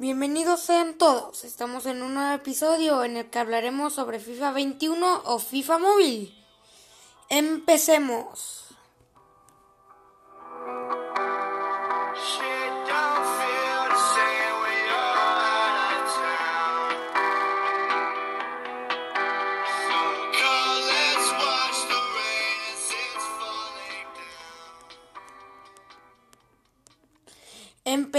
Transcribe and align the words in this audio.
Bienvenidos 0.00 0.60
sean 0.60 0.94
todos. 0.94 1.42
Estamos 1.42 1.84
en 1.86 2.04
un 2.04 2.14
nuevo 2.14 2.32
episodio 2.32 3.02
en 3.02 3.16
el 3.16 3.30
que 3.30 3.40
hablaremos 3.40 3.94
sobre 3.94 4.20
FIFA 4.20 4.52
21 4.52 5.22
o 5.24 5.40
FIFA 5.40 5.78
móvil. 5.78 6.46
Empecemos. 7.28 8.68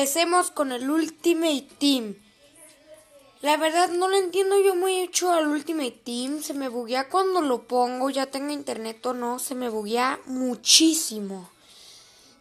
Empecemos 0.09 0.49
con 0.49 0.71
el 0.71 0.89
Ultimate 0.89 1.67
Team. 1.77 2.15
La 3.41 3.57
verdad 3.57 3.89
no 3.89 4.09
le 4.09 4.17
entiendo 4.17 4.59
yo 4.59 4.73
mucho 4.73 5.31
al 5.31 5.45
Ultimate 5.45 6.01
Team. 6.03 6.41
Se 6.41 6.55
me 6.55 6.67
buguea 6.67 7.09
cuando 7.09 7.41
lo 7.41 7.67
pongo, 7.67 8.09
ya 8.09 8.25
tenga 8.25 8.51
internet 8.51 9.05
o 9.05 9.13
no, 9.13 9.37
se 9.37 9.53
me 9.53 9.69
buguea 9.69 10.19
muchísimo. 10.25 11.51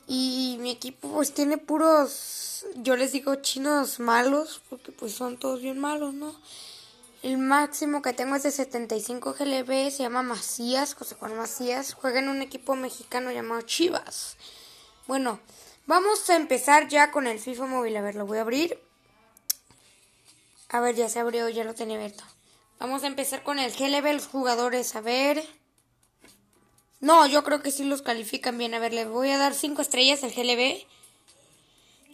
Y 0.07 0.57
mi 0.61 0.71
equipo 0.71 1.11
pues 1.11 1.35
tiene 1.35 1.59
puros, 1.59 2.65
yo 2.77 2.97
les 2.97 3.13
digo 3.13 3.35
chinos 3.35 4.01
malos, 4.01 4.63
porque 4.71 4.91
pues 4.91 5.13
son 5.13 5.37
todos 5.37 5.61
bien 5.61 5.79
malos, 5.79 6.15
¿no? 6.15 6.35
El 7.23 7.37
máximo 7.37 8.01
que 8.01 8.15
tengo 8.15 8.35
es 8.35 8.45
de 8.45 8.51
75 8.51 9.35
GLB, 9.39 9.91
se 9.91 10.05
llama 10.05 10.23
Macías, 10.23 10.95
José 10.95 11.17
Juan 11.17 11.37
Macías, 11.37 11.93
juega 11.93 12.21
en 12.21 12.31
un 12.31 12.41
equipo 12.41 12.77
mexicano 12.77 13.31
llamado 13.31 13.61
Chivas. 13.61 14.39
Bueno, 15.07 15.39
vamos 15.89 16.31
a 16.31 16.37
empezar 16.37 16.87
ya 16.87 17.11
con 17.11 17.27
el 17.27 17.41
FIFA 17.41 17.67
móvil, 17.67 17.97
a 17.97 18.03
ver, 18.03 18.15
lo 18.15 18.27
voy 18.27 18.39
a 18.39 18.43
abrir. 18.43 18.79
A 20.69 20.81
ver, 20.81 20.95
ya 20.95 21.09
se 21.09 21.19
abrió, 21.19 21.49
ya 21.49 21.65
lo 21.65 21.75
tenía 21.75 21.97
abierto. 21.97 22.23
Vamos 22.79 23.03
a 23.03 23.09
empezar 23.09 23.43
con 23.43 23.59
el 23.59 23.73
GLB, 23.73 24.13
los 24.13 24.27
jugadores, 24.27 24.95
a 24.95 25.01
ver. 25.01 25.43
No, 27.01 27.27
yo 27.27 27.43
creo 27.43 27.63
que 27.63 27.71
sí 27.71 27.85
los 27.85 28.03
califican 28.03 28.59
bien. 28.59 28.75
A 28.75 28.79
ver, 28.79 28.93
les 28.93 29.09
voy 29.09 29.31
a 29.31 29.39
dar 29.39 29.55
5 29.55 29.81
estrellas 29.81 30.23
al 30.23 30.33
GLB. 30.33 30.85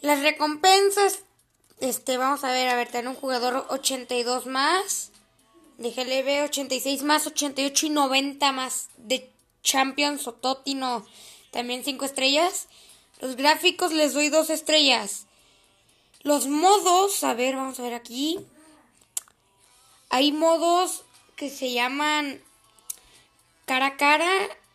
Las 0.02 0.22
recompensas, 0.22 1.20
este, 1.80 2.16
vamos 2.16 2.44
a 2.44 2.52
ver, 2.52 2.68
a 2.68 2.77
ver, 2.77 2.88
tener 2.88 3.08
un 3.08 3.16
jugador 3.16 3.66
82 3.70 4.46
más. 4.46 5.10
De 5.78 5.90
GLB 5.90 6.44
86 6.44 7.02
más, 7.02 7.27
88 7.27 7.86
y 7.86 7.90
90 7.90 8.52
más. 8.52 8.88
De 8.98 9.32
Champions 9.64 10.28
o 10.28 10.32
Totino, 10.32 11.04
también 11.50 11.82
5 11.82 12.04
estrellas. 12.04 12.68
Los 13.20 13.36
gráficos 13.36 13.92
les 13.92 14.12
doy 14.12 14.28
2 14.28 14.50
estrellas. 14.50 15.26
Los 16.22 16.46
modos, 16.46 17.22
a 17.24 17.34
ver, 17.34 17.56
vamos 17.56 17.78
a 17.78 17.82
ver 17.82 17.94
aquí. 17.94 18.38
Hay 20.10 20.32
modos 20.32 21.04
que 21.36 21.50
se 21.50 21.72
llaman 21.72 22.42
cara 23.66 23.86
a 23.86 23.96
cara, 23.96 24.30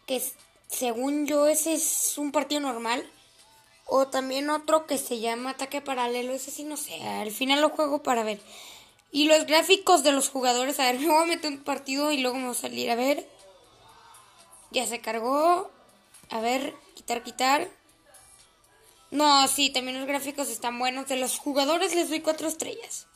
que 0.05 0.21
según 0.67 1.25
yo 1.25 1.47
ese 1.47 1.73
es 1.73 2.17
un 2.17 2.31
partido 2.31 2.61
normal. 2.61 3.09
O 3.85 4.07
también 4.07 4.49
otro 4.49 4.85
que 4.85 4.97
se 4.99 5.19
llama 5.19 5.51
ataque 5.51 5.81
paralelo, 5.81 6.33
ese 6.33 6.51
sí 6.51 6.63
no 6.63 6.77
sé, 6.77 7.01
al 7.01 7.31
final 7.31 7.61
lo 7.61 7.69
juego 7.69 8.03
para 8.03 8.23
ver. 8.23 8.39
Y 9.11 9.25
los 9.25 9.47
gráficos 9.47 10.03
de 10.03 10.11
los 10.11 10.29
jugadores, 10.29 10.79
a 10.79 10.91
ver, 10.91 10.99
me 10.99 11.07
voy 11.07 11.23
a 11.23 11.25
meter 11.25 11.51
un 11.51 11.63
partido 11.63 12.11
y 12.11 12.19
luego 12.19 12.37
me 12.37 12.43
voy 12.43 12.51
a 12.51 12.59
salir 12.59 12.91
a 12.91 12.95
ver. 12.95 13.27
Ya 14.71 14.85
se 14.85 15.01
cargó. 15.01 15.71
A 16.29 16.39
ver, 16.41 16.75
quitar, 16.93 17.23
quitar. 17.23 17.67
No, 19.11 19.47
sí, 19.47 19.69
también 19.69 19.97
los 19.97 20.07
gráficos 20.07 20.49
están 20.49 20.77
buenos. 20.77 21.07
De 21.07 21.15
los 21.15 21.37
jugadores 21.37 21.95
les 21.95 22.09
doy 22.09 22.21
cuatro 22.21 22.47
estrellas. 22.47 23.07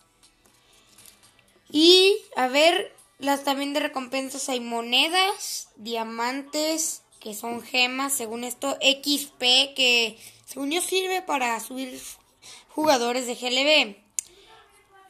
Y, 1.72 2.18
a 2.36 2.48
ver, 2.48 2.96
las 3.20 3.44
también 3.44 3.74
de 3.74 3.80
recompensas 3.80 4.50
hay 4.50 4.60
monedas, 4.60 5.70
diamantes, 5.76 7.02
que 7.20 7.34
son 7.34 7.62
gemas, 7.62 8.14
según 8.14 8.44
esto, 8.44 8.78
XP, 8.82 9.40
que 9.76 10.20
según 10.46 10.72
yo 10.72 10.82
sirve 10.82 11.22
para 11.22 11.60
subir 11.60 12.00
jugadores 12.70 13.28
de 13.28 13.36
GLB. 13.36 13.96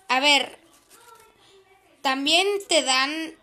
A 0.09 0.19
ver, 0.19 0.59
también 2.01 2.47
te 2.67 2.83
dan 2.83 3.33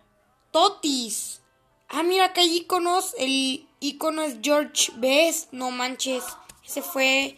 totis. 0.51 1.41
Ah, 1.89 2.03
mira 2.03 2.33
que 2.33 2.43
hay 2.43 2.59
iconos. 2.59 3.15
El 3.19 3.67
icono 3.81 4.23
es 4.23 4.37
George 4.43 4.93
Best. 4.97 5.53
No 5.53 5.71
manches. 5.71 6.23
Ese 6.71 6.83
fue 6.83 7.37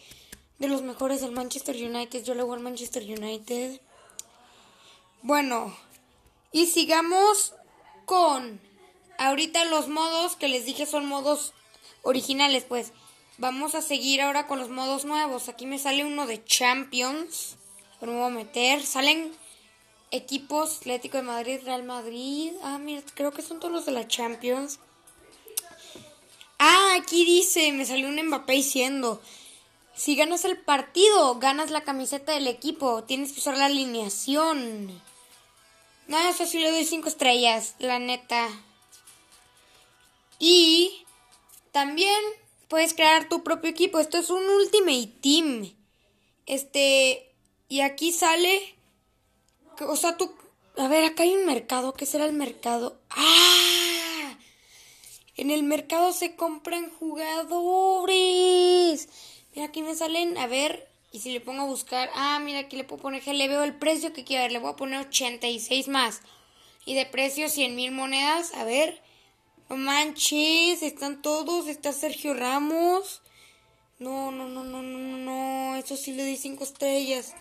de 0.58 0.68
los 0.68 0.82
mejores 0.82 1.22
del 1.22 1.32
Manchester 1.32 1.74
United. 1.74 2.22
Yo 2.22 2.34
voy 2.34 2.54
al 2.54 2.62
Manchester 2.62 3.02
United. 3.02 3.80
Bueno, 5.22 5.74
y 6.52 6.66
sigamos 6.66 7.54
con 8.04 8.60
ahorita 9.16 9.64
los 9.64 9.88
modos 9.88 10.36
que 10.36 10.48
les 10.48 10.66
dije 10.66 10.84
son 10.84 11.06
modos 11.06 11.54
originales, 12.02 12.64
pues 12.68 12.92
vamos 13.38 13.74
a 13.74 13.80
seguir 13.80 14.20
ahora 14.20 14.46
con 14.46 14.58
los 14.58 14.68
modos 14.68 15.06
nuevos. 15.06 15.48
Aquí 15.48 15.64
me 15.64 15.78
sale 15.78 16.04
uno 16.04 16.26
de 16.26 16.44
Champions, 16.44 17.56
pero 18.00 18.12
me 18.12 18.18
voy 18.18 18.26
a 18.26 18.34
meter. 18.34 18.84
Salen 18.84 19.32
equipos 20.10 20.76
Atlético 20.76 21.16
de 21.16 21.22
Madrid, 21.22 21.60
Real 21.64 21.84
Madrid. 21.84 22.52
Ah, 22.62 22.76
mira, 22.76 23.00
creo 23.14 23.32
que 23.32 23.40
son 23.40 23.60
todos 23.60 23.72
los 23.72 23.86
de 23.86 23.92
la 23.92 24.06
Champions. 24.06 24.78
Aquí 26.96 27.24
dice, 27.24 27.72
me 27.72 27.84
salió 27.84 28.08
un 28.08 28.20
Mbappé 28.26 28.52
diciendo, 28.52 29.20
si 29.94 30.16
ganas 30.16 30.44
el 30.44 30.58
partido, 30.58 31.38
ganas 31.38 31.70
la 31.70 31.84
camiseta 31.84 32.32
del 32.32 32.46
equipo, 32.46 33.04
tienes 33.04 33.32
que 33.32 33.40
usar 33.40 33.56
la 33.56 33.66
alineación. 33.66 35.02
No, 36.08 36.18
eso 36.28 36.44
sí 36.46 36.58
le 36.58 36.70
doy 36.70 36.84
cinco 36.84 37.08
estrellas, 37.08 37.74
la 37.78 37.98
neta. 37.98 38.48
Y 40.38 41.04
también 41.70 42.20
puedes 42.68 42.94
crear 42.94 43.28
tu 43.28 43.42
propio 43.42 43.70
equipo. 43.70 43.98
Esto 43.98 44.18
es 44.18 44.30
un 44.30 44.42
Ultimate 44.42 45.12
Team. 45.20 45.72
Este, 46.46 47.32
y 47.68 47.80
aquí 47.80 48.12
sale, 48.12 48.76
o 49.80 49.96
sea, 49.96 50.16
tú, 50.16 50.34
a 50.76 50.88
ver, 50.88 51.04
acá 51.04 51.22
hay 51.22 51.34
un 51.34 51.46
mercado. 51.46 51.92
¿Qué 51.94 52.06
será 52.06 52.24
el 52.26 52.32
mercado? 52.32 53.00
¡Ah! 53.10 53.51
En 55.36 55.50
el 55.50 55.62
mercado 55.62 56.12
se 56.12 56.36
compran 56.36 56.90
jugadores. 56.90 58.10
Mira, 59.54 59.68
aquí 59.68 59.82
me 59.82 59.94
salen, 59.94 60.36
a 60.38 60.46
ver, 60.46 60.88
y 61.12 61.20
si 61.20 61.30
le 61.30 61.40
pongo 61.40 61.62
a 61.62 61.66
buscar, 61.66 62.10
ah, 62.14 62.38
mira, 62.42 62.60
aquí 62.60 62.76
le 62.76 62.84
puedo 62.84 63.02
poner 63.02 63.22
que 63.22 63.34
le 63.34 63.48
veo 63.48 63.62
el 63.64 63.74
precio 63.74 64.12
que 64.12 64.24
quiero, 64.24 64.52
le 64.52 64.58
voy 64.58 64.72
a 64.72 64.76
poner 64.76 65.06
86 65.06 65.88
más. 65.88 66.22
Y 66.84 66.94
de 66.94 67.06
precio 67.06 67.48
100 67.48 67.76
mil 67.76 67.92
monedas, 67.92 68.54
a 68.54 68.64
ver. 68.64 69.00
No 69.68 69.76
manches, 69.76 70.82
están 70.82 71.22
todos, 71.22 71.66
está 71.66 71.92
Sergio 71.92 72.34
Ramos. 72.34 73.22
No, 73.98 74.32
no, 74.32 74.48
no, 74.48 74.64
no, 74.64 74.82
no, 74.82 75.16
no, 75.16 75.76
eso 75.76 75.96
sí 75.96 76.12
le 76.12 76.24
di 76.24 76.36
5 76.36 76.64
estrellas. 76.64 77.34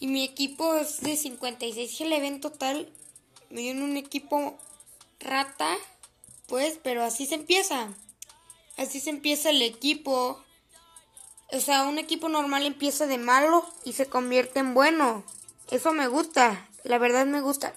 Y 0.00 0.06
mi 0.06 0.24
equipo 0.24 0.74
es 0.76 1.00
de 1.00 1.16
56 1.16 1.96
que 1.96 2.04
le 2.06 2.26
en 2.26 2.40
total. 2.40 2.90
Me 3.50 3.60
dieron 3.60 3.82
un 3.82 3.96
equipo 3.96 4.58
rata, 5.18 5.76
pues, 6.50 6.80
pero 6.82 7.04
así 7.04 7.26
se 7.26 7.36
empieza. 7.36 7.88
Así 8.76 9.00
se 9.00 9.10
empieza 9.10 9.50
el 9.50 9.62
equipo. 9.62 10.42
O 11.52 11.60
sea, 11.60 11.84
un 11.84 11.98
equipo 11.98 12.28
normal 12.28 12.66
empieza 12.66 13.06
de 13.06 13.18
malo 13.18 13.64
y 13.84 13.92
se 13.92 14.06
convierte 14.06 14.58
en 14.58 14.74
bueno. 14.74 15.24
Eso 15.70 15.92
me 15.92 16.08
gusta, 16.08 16.68
la 16.82 16.98
verdad 16.98 17.24
me 17.24 17.40
gusta. 17.40 17.72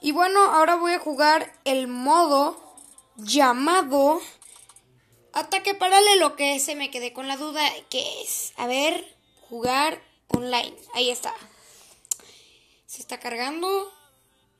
Y 0.00 0.12
bueno, 0.12 0.40
ahora 0.40 0.76
voy 0.76 0.92
a 0.92 1.00
jugar 1.00 1.52
el 1.64 1.88
modo 1.88 2.62
llamado 3.16 4.20
Ataque 5.32 5.74
Paralelo, 5.74 6.36
que 6.36 6.60
se 6.60 6.76
me 6.76 6.90
quedé 6.90 7.12
con 7.12 7.26
la 7.26 7.36
duda 7.36 7.62
que 7.90 8.22
es. 8.22 8.52
A 8.56 8.68
ver, 8.68 9.16
jugar 9.48 10.00
online. 10.28 10.76
Ahí 10.94 11.10
está. 11.10 11.34
Se 12.86 13.00
está 13.00 13.18
cargando. 13.18 13.92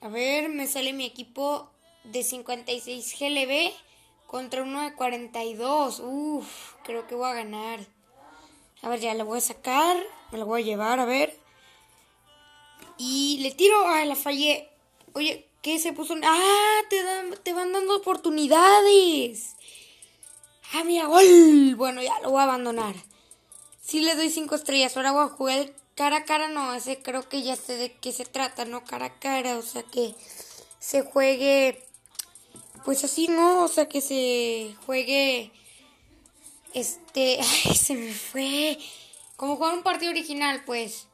A 0.00 0.08
ver, 0.08 0.48
me 0.48 0.66
sale 0.66 0.92
mi 0.92 1.04
equipo 1.04 1.71
de 2.04 2.22
56 2.22 3.16
GLB 3.18 3.72
contra 4.26 4.62
uno 4.62 4.82
de 4.82 4.94
42. 4.94 6.00
Uf, 6.00 6.74
creo 6.84 7.06
que 7.06 7.14
voy 7.14 7.30
a 7.30 7.34
ganar. 7.34 7.80
A 8.82 8.88
ver, 8.88 9.00
ya 9.00 9.14
la 9.14 9.24
voy 9.24 9.38
a 9.38 9.42
sacar. 9.42 9.96
Me 10.30 10.38
la 10.38 10.44
voy 10.44 10.62
a 10.62 10.64
llevar, 10.64 10.98
a 10.98 11.04
ver. 11.04 11.38
Y 12.98 13.38
le 13.40 13.52
tiro. 13.52 13.86
Ay, 13.86 14.08
la 14.08 14.16
fallé. 14.16 14.68
Oye, 15.12 15.46
¿qué 15.60 15.78
se 15.78 15.92
puso? 15.92 16.14
Ah, 16.24 16.80
te, 16.88 17.02
dan, 17.02 17.34
te 17.42 17.52
van 17.52 17.72
dando 17.72 17.96
oportunidades. 17.96 19.54
Ah, 20.72 20.84
mira, 20.84 21.06
gol. 21.06 21.74
Bueno, 21.76 22.02
ya 22.02 22.18
lo 22.20 22.30
voy 22.30 22.40
a 22.40 22.44
abandonar. 22.44 22.94
Sí 23.80 24.00
le 24.00 24.14
doy 24.14 24.30
cinco 24.30 24.54
estrellas. 24.54 24.96
Ahora 24.96 25.12
voy 25.12 25.24
a 25.24 25.28
jugar 25.28 25.72
cara 25.94 26.18
a 26.18 26.24
cara. 26.24 26.48
No, 26.48 26.74
ese 26.74 27.02
creo 27.02 27.28
que 27.28 27.42
ya 27.42 27.54
sé 27.56 27.76
de 27.76 27.92
qué 27.92 28.12
se 28.12 28.24
trata, 28.24 28.64
¿no? 28.64 28.82
Cara 28.84 29.06
a 29.06 29.18
cara. 29.18 29.58
O 29.58 29.62
sea 29.62 29.82
que 29.82 30.14
se 30.78 31.02
juegue. 31.02 31.91
Pues 32.84 33.04
así, 33.04 33.28
¿no? 33.28 33.64
O 33.64 33.68
sea 33.68 33.88
que 33.88 34.00
se 34.00 34.74
juegue. 34.86 35.52
Este. 36.74 37.38
Ay, 37.64 37.74
se 37.74 37.94
me 37.94 38.12
fue. 38.12 38.78
Como 39.36 39.56
jugar 39.56 39.74
un 39.74 39.82
partido 39.82 40.10
original, 40.10 40.62
pues. 40.64 41.08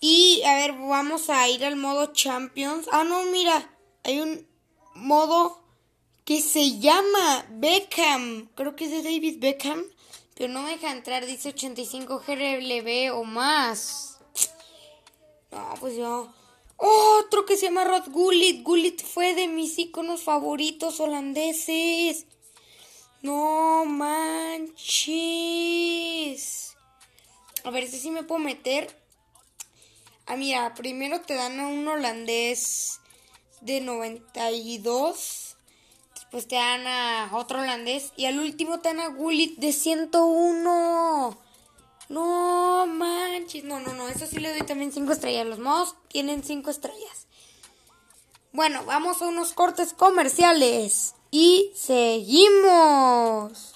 Y 0.00 0.42
a 0.42 0.56
ver, 0.56 0.72
vamos 0.72 1.30
a 1.30 1.48
ir 1.48 1.64
al 1.64 1.76
modo 1.76 2.12
Champions. 2.12 2.88
Ah, 2.92 3.04
no, 3.04 3.24
mira, 3.24 3.74
hay 4.02 4.20
un 4.20 4.46
modo 4.94 5.62
que 6.24 6.42
se 6.42 6.78
llama 6.78 7.46
Beckham. 7.50 8.50
Creo 8.54 8.76
que 8.76 8.84
es 8.84 8.90
de 8.90 9.02
David 9.02 9.38
Beckham. 9.40 9.84
Pero 10.34 10.52
no 10.52 10.62
me 10.62 10.70
deja 10.70 10.90
entrar, 10.90 11.24
dice 11.26 11.50
85 11.50 12.22
GRLB 12.26 13.14
o 13.14 13.24
más. 13.24 14.18
No, 15.50 15.74
pues 15.78 15.96
yo. 15.96 16.32
Otro 16.76 17.46
que 17.46 17.56
se 17.56 17.66
llama 17.66 17.84
Rod 17.84 18.08
Gullit. 18.10 18.62
Gullit 18.62 19.02
fue 19.02 19.34
de 19.34 19.48
mis 19.48 19.78
iconos 19.78 20.22
favoritos 20.22 21.00
holandeses. 21.00 22.26
No 23.22 23.84
manches. 23.86 24.84
A 27.64 27.70
ver, 27.70 27.84
este 27.84 27.98
sí 27.98 28.10
me 28.10 28.24
puedo 28.24 28.40
meter. 28.40 28.94
Ah, 30.26 30.36
mira, 30.36 30.74
primero 30.74 31.20
te 31.22 31.34
dan 31.34 31.60
a 31.60 31.68
un 31.68 31.88
holandés 31.88 33.00
de 33.60 33.80
92. 33.80 35.56
Después 36.14 36.46
te 36.48 36.56
dan 36.56 36.86
a 36.86 37.30
otro 37.32 37.60
holandés. 37.60 38.12
Y 38.16 38.26
al 38.26 38.38
último 38.38 38.80
te 38.80 38.88
dan 38.90 39.00
a 39.00 39.08
Gullit 39.08 39.58
de 39.58 39.72
101. 39.72 41.43
No 42.08 42.86
manches. 42.86 43.64
No, 43.64 43.80
no, 43.80 43.92
no. 43.94 44.08
Eso 44.08 44.26
sí 44.26 44.40
le 44.40 44.50
doy 44.50 44.62
también 44.62 44.92
5 44.92 45.12
estrellas. 45.12 45.46
Los 45.46 45.58
modos 45.58 45.96
tienen 46.08 46.44
5 46.44 46.70
estrellas. 46.70 47.26
Bueno, 48.52 48.84
vamos 48.84 49.20
a 49.20 49.26
unos 49.26 49.52
cortes 49.52 49.92
comerciales. 49.92 51.14
Y 51.30 51.72
seguimos. 51.74 53.74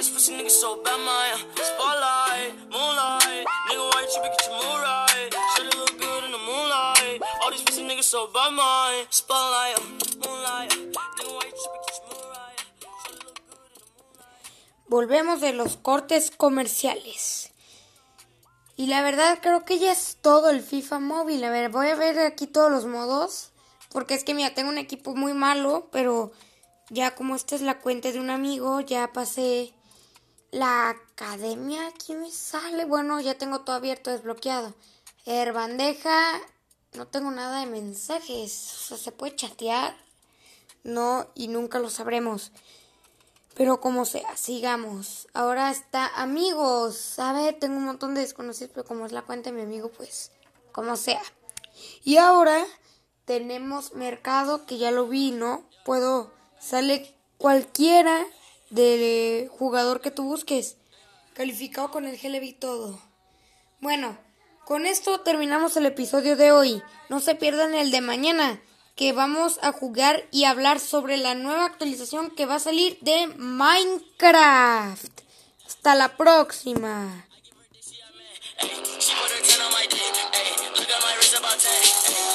The 0.00 0.16
bad, 10.94 11.18
the. 11.18 11.40
Volvemos 14.88 15.40
de 15.40 15.52
los 15.52 15.76
cortes 15.76 16.30
comerciales. 16.30 17.52
Y 18.76 18.86
la 18.86 19.02
verdad 19.02 19.38
creo 19.42 19.64
que 19.64 19.78
ya 19.78 19.92
es 19.92 20.16
todo 20.22 20.48
el 20.48 20.62
FIFA 20.62 20.98
móvil. 21.00 21.44
A 21.44 21.50
ver, 21.50 21.68
voy 21.70 21.88
a 21.88 21.94
ver 21.94 22.18
aquí 22.20 22.46
todos 22.46 22.70
los 22.70 22.86
modos. 22.86 23.50
Porque 23.90 24.14
es 24.14 24.24
que 24.24 24.34
mira, 24.34 24.54
tengo 24.54 24.70
un 24.70 24.78
equipo 24.78 25.14
muy 25.14 25.34
malo. 25.34 25.88
Pero 25.92 26.32
ya 26.88 27.14
como 27.14 27.36
esta 27.36 27.54
es 27.54 27.60
la 27.60 27.78
cuenta 27.78 28.10
de 28.10 28.18
un 28.18 28.30
amigo, 28.30 28.80
ya 28.80 29.12
pasé 29.12 29.74
la 30.50 30.90
academia. 30.90 31.86
Aquí 31.86 32.14
me 32.14 32.30
sale. 32.30 32.84
Bueno, 32.84 33.20
ya 33.20 33.36
tengo 33.36 33.60
todo 33.60 33.76
abierto, 33.76 34.10
desbloqueado. 34.10 34.74
Er, 35.26 35.52
bandeja. 35.52 36.40
No 36.94 37.06
tengo 37.06 37.30
nada 37.30 37.60
de 37.60 37.66
mensajes. 37.66 38.74
O 38.74 38.88
sea, 38.88 38.96
se 38.96 39.12
puede 39.12 39.36
chatear. 39.36 39.96
No, 40.82 41.26
y 41.34 41.48
nunca 41.48 41.78
lo 41.78 41.90
sabremos. 41.90 42.52
Pero 43.54 43.80
como 43.80 44.04
sea, 44.04 44.36
sigamos. 44.36 45.28
Ahora 45.34 45.70
está 45.70 46.06
amigos. 46.20 47.14
Ver, 47.18 47.58
tengo 47.58 47.76
un 47.76 47.84
montón 47.84 48.14
de 48.14 48.22
desconocidos, 48.22 48.72
pero 48.74 48.86
como 48.86 49.06
es 49.06 49.12
la 49.12 49.22
cuenta 49.22 49.50
de 49.50 49.56
mi 49.56 49.62
amigo, 49.62 49.90
pues 49.90 50.32
como 50.72 50.96
sea. 50.96 51.22
Y 52.04 52.16
ahora 52.16 52.64
tenemos 53.24 53.94
mercado, 53.94 54.66
que 54.66 54.78
ya 54.78 54.90
lo 54.90 55.06
vi, 55.06 55.30
¿no? 55.30 55.64
Puedo, 55.84 56.32
sale 56.58 57.14
cualquiera 57.38 58.26
del 58.70 59.48
jugador 59.48 60.00
que 60.00 60.10
tú 60.10 60.24
busques. 60.24 60.76
Calificado 61.34 61.90
con 61.90 62.06
el 62.06 62.18
GLB 62.18 62.42
y 62.42 62.52
todo. 62.52 63.00
Bueno, 63.80 64.18
con 64.64 64.86
esto 64.86 65.20
terminamos 65.20 65.76
el 65.76 65.86
episodio 65.86 66.36
de 66.36 66.52
hoy. 66.52 66.82
No 67.08 67.20
se 67.20 67.34
pierdan 67.34 67.74
el 67.74 67.90
de 67.90 68.00
mañana, 68.00 68.62
que 68.96 69.12
vamos 69.12 69.58
a 69.62 69.72
jugar 69.72 70.26
y 70.30 70.44
hablar 70.44 70.80
sobre 70.80 71.16
la 71.16 71.34
nueva 71.34 71.64
actualización 71.64 72.30
que 72.30 72.46
va 72.46 72.56
a 72.56 72.60
salir 72.60 72.98
de 73.00 73.26
Minecraft. 73.36 75.20
Hasta 75.66 75.94
la 75.94 76.16
próxima. 76.16 77.26
She 79.00 79.14
put 79.14 79.30
her 79.32 79.40
10 79.42 79.60
on 79.64 79.72
my 79.72 79.86
dick, 79.88 80.14
ayy. 80.36 80.52
Look 80.76 80.90
at 80.90 81.00
my 81.00 81.16
wrist 81.16 81.32
about 81.32 81.56
10, 81.58 81.72
ayy. 81.72 81.88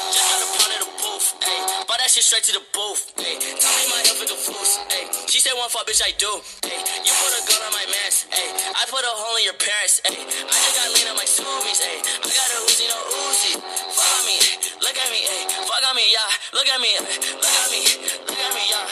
Just 0.10 0.26
got 0.26 0.42
a 0.42 0.48
pound 0.58 0.74
of 0.74 0.80
the 0.82 0.90
booth, 0.98 1.30
ayy. 1.46 1.88
Bought 1.88 2.00
that 2.00 2.10
shit 2.10 2.24
straight 2.24 2.44
to 2.46 2.54
the 2.54 2.66
booth, 2.74 3.14
ayy. 3.22 3.38
Tell 3.38 3.70
me 3.78 3.86
my 3.94 4.02
health 4.02 4.24
is 4.26 4.32
a 4.32 4.36
fools, 4.36 4.80
ayy. 4.90 5.05
She 5.27 5.39
said 5.42 5.54
one 5.57 5.69
fuck, 5.69 5.86
bitch, 5.88 6.01
I 6.06 6.13
do, 6.22 6.30
ayy. 6.69 6.80
You 7.01 7.12
put 7.18 7.33
a 7.33 7.42
gun 7.50 7.62
on 7.66 7.74
my 7.74 7.86
mans, 7.89 8.30
ayy. 8.30 8.50
I 8.77 8.86
put 8.88 9.01
a 9.01 9.10
hole 9.10 9.36
in 9.42 9.45
your 9.50 9.57
parents, 9.57 10.00
ayy. 10.06 10.22
I 10.22 10.54
just 10.54 10.75
got 10.77 10.88
lean 10.94 11.07
on 11.10 11.18
my 11.18 11.25
zoomies, 11.25 11.81
ayy. 11.81 12.00
I 12.24 12.30
got 12.30 12.50
a 12.54 12.57
Uzi, 12.62 12.86
no 12.88 12.98
Uzi. 13.25 13.51
Fuck 13.57 14.12
on 14.16 14.24
me, 14.30 14.38
look 14.86 14.94
at 14.95 15.10
me, 15.10 15.25
ayy. 15.25 15.50
Fuck 15.66 15.81
on 15.81 15.95
me, 15.98 16.06
yeah. 16.13 16.30
Look 16.54 16.69
at 16.69 16.80
me, 16.80 16.94
look 17.01 17.57
at 17.57 17.68
me, 17.74 17.81
look 18.30 18.38
at 18.38 18.51
me, 18.54 18.63
yeah. 18.69 18.86